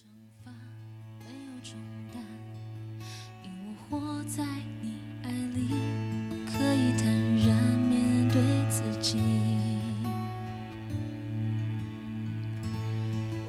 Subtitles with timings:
[0.00, 0.02] 惩
[0.42, 0.50] 罚
[1.18, 1.76] 没有重
[2.10, 2.22] 担，
[3.44, 4.42] 因我活在
[4.80, 5.68] 你爱里，
[6.46, 7.04] 可以坦
[7.46, 7.48] 然
[7.78, 8.40] 面对
[8.70, 9.18] 自己。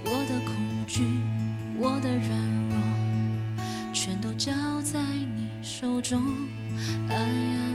[0.03, 0.53] 我的恐
[0.85, 1.05] 惧，
[1.78, 2.29] 我的软
[2.70, 6.22] 弱，全都交在你手中。
[7.08, 7.71] 哎呀。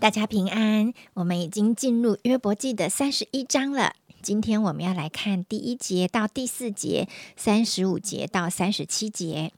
[0.00, 3.92] 大家平安，我们已经进入约伯记的三十一章了。
[4.22, 9.52] 今天我们要来看第一节到第四节，三十五节到三十七节。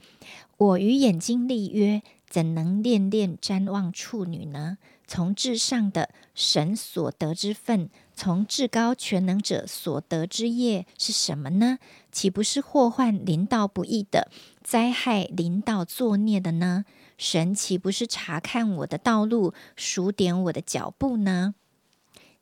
[0.57, 4.79] 我与眼睛立约，怎能恋恋瞻望处女呢？
[5.07, 11.79] 从至上的神所得之份，从至高全能者所得之业是什么呢？
[12.11, 14.29] 岂不是祸患临到不义的，
[14.65, 16.85] 灾害临到作孽的呢？
[17.23, 21.55] 神岂不是查看我的道路，数点我的脚步呢？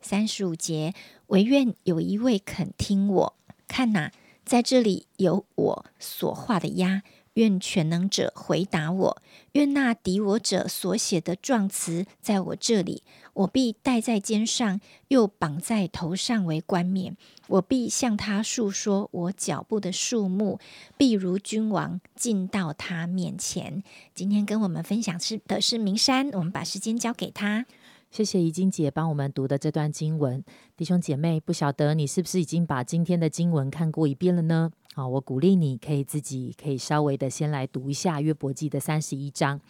[0.00, 0.94] 三十五节，
[1.26, 3.36] 唯愿有一位肯听我。
[3.68, 4.10] 看哪，
[4.42, 7.02] 在这里有我所画的鸭。
[7.34, 9.22] 愿全能者回答我。
[9.52, 13.02] 愿那敌我者所写的状词在我这里，
[13.34, 17.16] 我必戴在肩上，又绑在头上为冠冕。
[17.48, 20.60] 我必向他述说我脚步的数目，
[20.96, 23.82] 必如君王进到他面前。
[24.14, 27.66] 今天跟我们分享是的是明山，我们把时间交给他。
[28.10, 30.42] 谢谢怡晶姐帮我们读的这段经文，
[30.76, 34.72] 弟兄姐妹，不晓得你是不是已经把今天的经文看过一遍了呢？
[34.94, 39.60] 好，我鼓励你可以自己可以稍微的先来读一下约伯记的三十一章。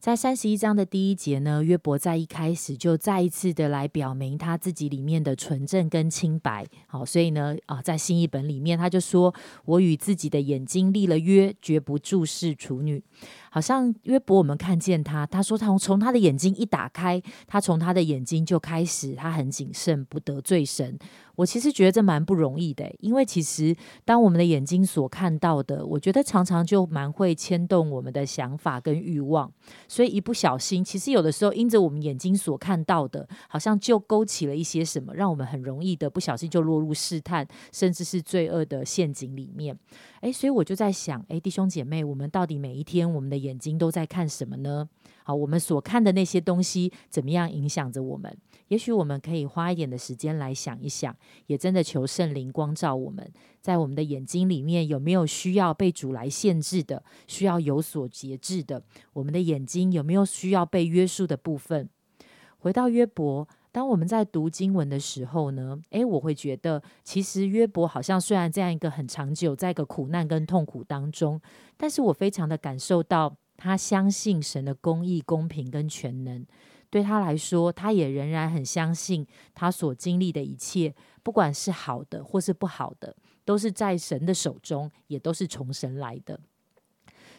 [0.00, 6.66] 在三十一章的第一节呢，约伯在一开始就再一次的来表明他自己里面的纯正跟清白。
[6.86, 9.34] 好，所以呢，啊，在新译本里面他就说
[9.66, 13.04] ：“我与自己的眼睛立了约，绝不注视处女。”
[13.52, 20.98] 好像约伯，我们看见他，他说他从他的眼睛一打开，他从他的眼睛就开始，他很谨慎，不得罪神。
[21.34, 29.50] 我其实觉得这蛮不容易的，因为其实当我们的眼睛所看到的，我觉得常常就蛮会牵动我们的想法跟欲望。
[29.90, 39.76] 所以一不小心，其实有的时候因着我们眼睛所看到的，好像就勾起了一些什么，让我们很容易的不小心就落入试探，甚至是罪恶的陷阱里面。
[40.20, 44.88] 诶，所以我就在想，诶，弟兄姐妹，我们到底每一天我们的眼睛都在看什么呢？
[45.22, 48.36] 好，我们所看的那些东西怎么样影响着我们？
[48.68, 51.14] 也许我们可以花一点的时间来想一想，
[51.46, 58.82] 也真的求圣灵光照我们，在我们的眼睛里面有没有需要被主来限制的，需要有所节制的？
[59.12, 61.88] 我们的眼睛有没有需要被约束的部分？
[62.58, 63.48] 回到约伯。
[63.72, 71.40] 当我们在读经文的时候呢，诶，我会觉得，其实约伯好像虽然这样一个很长久，在一个苦难跟痛苦当中，
[71.76, 76.46] 但是我非常的感受到他相信神的公义、公平跟全能。
[76.88, 86.40] 对他来说，他也仍然很相信他所经历的一切，不管是好的或是不好的，都是在神的手中，也都是从神来的。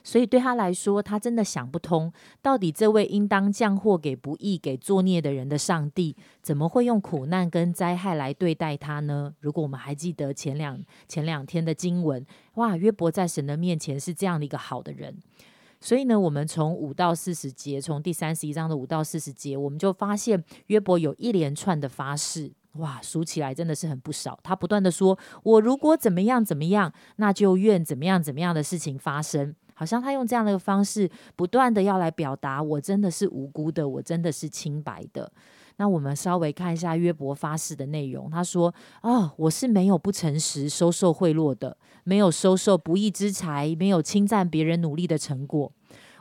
[0.03, 9.35] 所以对他来说，他真的想不通，到底这位应当降祸给不义、给作孽的人的上帝，怎么会用苦难跟灾害来对待他呢？
[9.41, 15.17] 如果我们还记得前两前两天的经文，哇，约伯在神的面前是这样的一个好的人。
[15.81, 24.39] 所以呢，我们从五到四十节，从第三十一章的五到四十节，我们就发现约伯有一连串的发誓，哇，数起来真的是很不少。
[24.43, 35.31] 他不断的说：“我如果怎么样怎么样，那就愿怎么样怎么样的事情发生。”好像他用这样的方式，不断的要来表达，我真的是无辜的，我真的是清白的。
[35.81, 38.71] 那我们稍微看一下约伯发誓的内容，他说
[39.01, 45.71] ：“哦，我是没有不诚实收受贿赂的，没有收受不义之财，没有侵占别人努力的成果，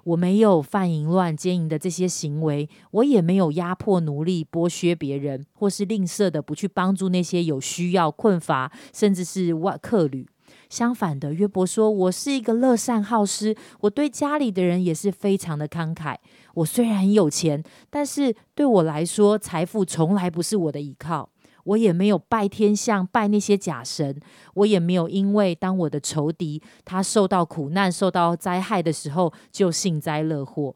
[0.05, 10.27] 我没有犯淫乱奸淫的这些行为，我也没有压迫奴隶剥削别人，或是吝啬的不去帮助那些有需要困乏，甚至是外客旅。”
[10.69, 16.17] 相反的，约伯说：“我是一个乐善好施，我对家里的人也是非常的慷慨。
[16.55, 21.31] 我虽然很有钱，但是对我来说，财富从来不是我的依靠。
[21.65, 24.19] 我也没有拜天象，拜那些假神。
[24.55, 30.75] 我也没有因为当我的仇敌他受到苦难、受到灾害的时候，就幸灾乐祸。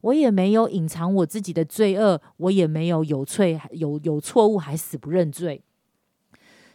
[0.00, 5.62] 我也没有隐藏我自己的罪恶，我也没有有罪有有错误还死不认罪。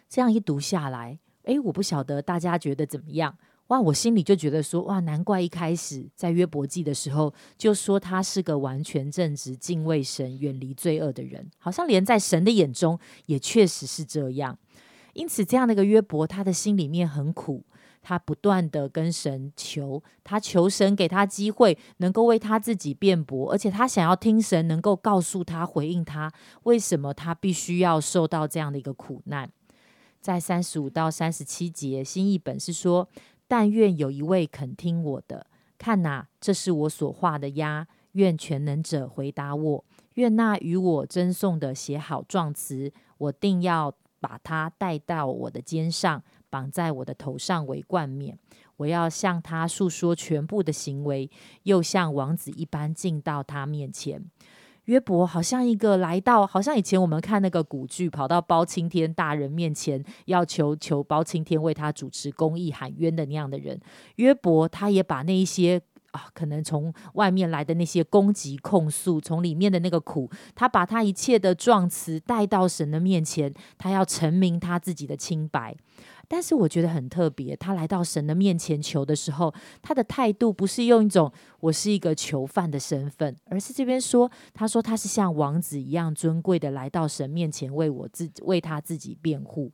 [0.07, 3.35] 这样一读下来。”哎，我不晓得大家觉得怎么样
[3.67, 3.79] 哇？
[3.79, 14.57] 我心里就觉得说哇，难怪一开始在约伯记的时候就说他是个完全正直、敬畏神、远离罪恶的人，好像连在神的眼中也确实是这样。
[15.13, 17.63] 因此，这样的一个约伯，他的心里面很苦。
[18.03, 26.31] 他不断的跟神求，他求神给他机会，能够为他自己辩驳，而且他想要听神能够告诉他、回应他，
[26.63, 29.51] 为什么他必须要受到这样的一个苦难。
[30.21, 33.09] 在三十五到三十七节，新译本是说
[33.47, 35.47] ：“但愿有一位肯听我的，
[35.77, 37.87] 看哪，这是我所画的鸭。
[38.13, 39.85] 愿全能者回答我，
[40.15, 48.35] 愿那与我争送的写好状词，我定要把它带到我的肩上，绑在我的头上为冠冕。
[48.77, 51.29] 我要向他诉说全部的行为，
[51.63, 54.25] 又像王子一般进到他面前。”
[54.87, 63.77] 约伯好像一个来到，好像以前我们看那个古剧，跑到包青天大人面前，要求求包青天为他主持公义、喊冤的那样的人。
[64.15, 65.81] 约伯他也把那一些
[66.11, 75.75] 啊，可能从外面来的那些攻击、控诉，从里面的那个苦，他把他一切的状词带到神的面前，他要陈明他自己的清白。
[76.27, 89.71] 但是我觉得很特别，他来到神的面前求的时候，他的态度不是用一种我是一个囚犯的身份，而是这边说，他说他是像王子一样尊贵的来到神面前为我自为他自己辩护。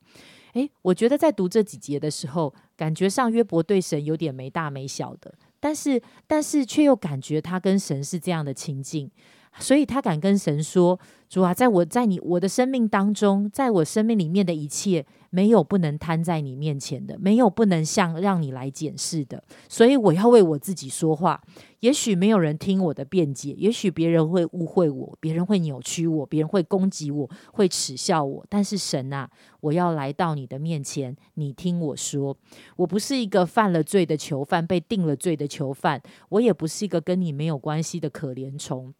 [0.54, 9.10] 诶，我觉得在读这几节的时候，感觉上约伯对神有点没大没小的，但是但是却又感觉他跟神是这样的亲近。
[9.60, 19.44] 所以他敢跟神说：“主啊，在我在你我的生命当中，在我生命里面的一切，没有不能摊在你面前的，没有不能向让你来检视的。
[19.70, 21.42] 所以我要为我自己说话。
[21.82, 28.46] 也许没有人听我的辩解，也许别人会误会我，别人会扭曲我，别人会攻击我，会耻笑我。
[28.50, 29.30] 但是神啊，
[29.60, 32.36] 我要来到你的面前，你听我说。
[32.78, 38.94] 我不是一个犯了罪的囚犯，被定了罪的囚犯，我也不是一个跟你没有关系的可怜虫。”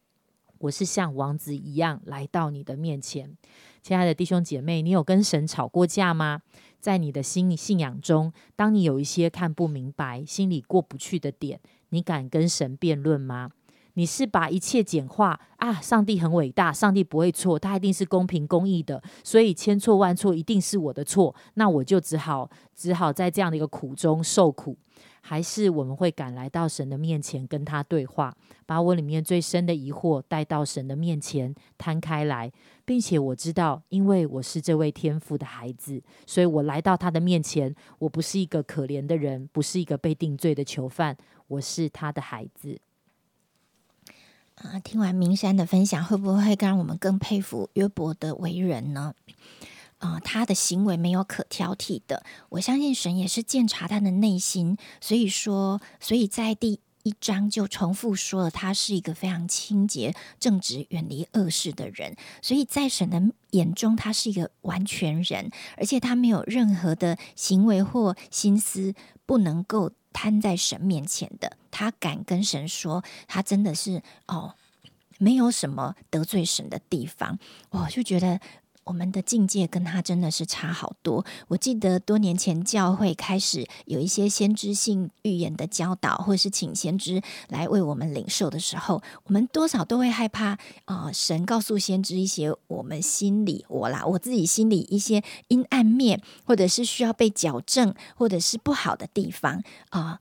[0.64, 3.36] 我是像王子一样来到你的面前，
[3.82, 6.42] 亲爱的弟兄姐妹，你有跟神吵过架吗？
[6.80, 13.50] 在你的心信仰中，当你有一些看不明白、心里过不去的点，你敢跟神辩论吗？
[13.96, 15.74] 你是把一切简化啊？
[15.82, 24.78] 上帝很伟大，上帝不会错，他一定是公平公义的，所以千错万错一定是我的错，那我就只好只好在这样的一个苦中受苦。
[25.26, 28.36] 还是我们会赶来到神的面前跟他对话，
[28.66, 32.52] 把我里面最深的疑惑带到神的面前摊开来，
[32.84, 41.16] 并且我知道，因为我是这位天父的孩子，所以我来到他的面前，我不是一个可怜的人，不是一个被定罪的囚犯，
[41.48, 42.82] 我是他的孩子。
[44.56, 49.16] 啊，听完明山的分享，会不会让我们更佩服约伯的为人呢？
[50.04, 52.26] 啊，他的行为没有可挑剔的。
[52.50, 62.18] 我相信神也是鉴察他的内心，所以说，所以在第一章就重复说了，他是一个非常清洁、正直、远离恶事的人。
[62.42, 68.94] 所以在神的眼中，他是一个完全人，而且他没有任何的行为或心思
[69.26, 71.56] 不能够摊在神面前的。
[71.72, 74.56] 他敢跟神说，他真的是哦，
[75.18, 77.40] 没有什么得罪神的地方。
[77.70, 78.42] 我就觉得。
[78.86, 81.26] 我们的境界跟他真的是差好多。
[81.48, 91.12] 我记得多年前教会开始有一些先知性预言的教导，或是请先知来为我们领受的时候，我们多少都会害怕啊！
[91.14, 100.20] 神告诉先知一些我们心里我啦，我自己心里一些阴暗面，或者是需要被矫正，或者是不好的地方啊。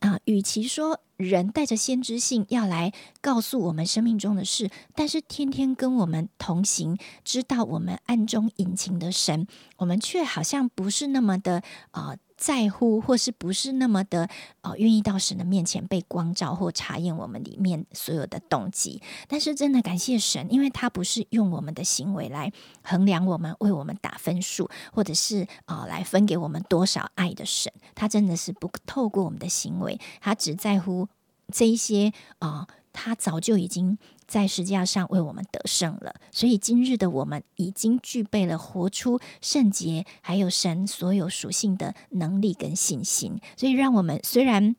[0.00, 9.46] 啊，与其说人带着先知性要来告诉我们生命中的事，但是天天跟我们同行，知道我们暗中隐情的神，
[9.78, 12.16] 我们却好像不是那么的啊。
[12.40, 14.26] 在乎或是不是那么的
[14.62, 19.02] 哦，愿意到神的面前被光照或查验我们里面所有的动机。
[19.28, 22.50] 但是真的感谢神，因为他不是用我们的行为来
[22.82, 27.70] 衡量我们，为我们打分数，或者是啊来分给我们多少爱的神。
[27.94, 31.06] 他真的是不透过我们的行为，他只在乎
[31.52, 33.98] 这一些啊，他早就已经。
[34.26, 43.40] 在十字架上为我们得胜了，所以今日的我们已经具备了活出圣洁，还有神所有属性的能力跟信心。
[43.56, 44.76] 所以，让我们虽然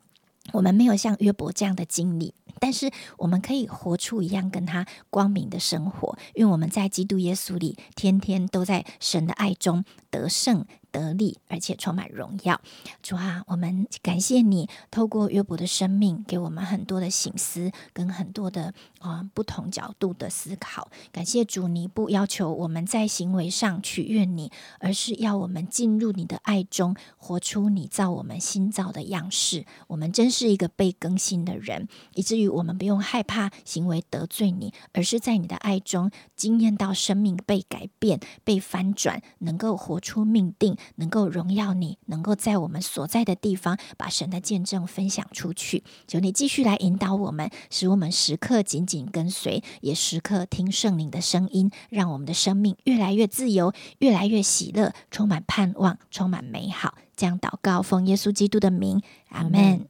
[0.54, 10.66] 我们没有像约伯这样的经历，但是我们可以活出一样跟他光明的生活，因为我们在基督耶稣里，天天都在神的爱中得胜。
[10.92, 12.60] 得力，而且充满荣耀。
[13.02, 20.90] 主啊，我们感谢你，透过约伯的生命，给我们很多的醒思，跟很多的啊不同角度的思考。
[21.12, 29.66] 感谢主，你不要求我们在行为上取悦你，而是要我们进入你的爱中，活出你造我们新造的样式。
[29.88, 40.78] 我们真是一个被更新的人，以至于我们不用害怕行为得罪你，而是在你的爱中惊艳到生命被改变、被翻转，能够活出命定。
[40.96, 45.84] 能够荣耀你，能够在我们所在的地方把神的见证分享出去。
[46.08, 56.96] 求你继续来引导我们，使我们时刻紧紧跟随，也时刻听圣灵的声音，让我们的生命越来越自由，越来越喜乐，充满盼望，充满美好。
[57.16, 59.88] 这样祷告，奉耶稣基督的名，阿门。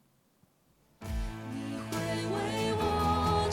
[1.01, 3.47] 你会为我